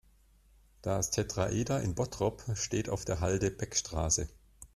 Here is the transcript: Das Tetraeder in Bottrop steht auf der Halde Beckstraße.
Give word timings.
Das 0.81 1.11
Tetraeder 1.11 1.83
in 1.83 1.93
Bottrop 1.93 2.43
steht 2.55 2.89
auf 2.89 3.05
der 3.05 3.19
Halde 3.19 3.51
Beckstraße. 3.51 4.27